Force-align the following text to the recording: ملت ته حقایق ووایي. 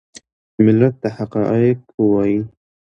ملت 0.63 0.93
ته 1.01 1.09
حقایق 1.17 1.79
ووایي. 1.99 2.39